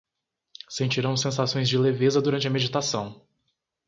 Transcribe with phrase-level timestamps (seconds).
[0.67, 3.21] Sentirão sensações de leveza durante a meditação